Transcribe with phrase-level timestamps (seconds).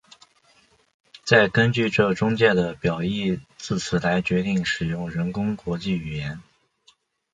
[1.23, 6.41] 再根据这中介的表义字词来决定使用人工国际语言。